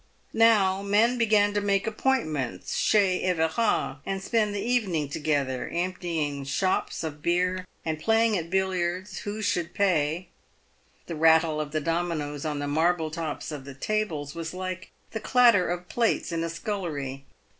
[0.33, 7.03] Now men began to make appointments" chez Everard," and spend the evening together, emptying choppes
[7.03, 10.29] of beer and playing at billiards" who should pay."
[11.05, 15.19] The rattle of the dominoes on the marble tops of the tables was like the
[15.19, 17.25] clatter of plates in a scullery.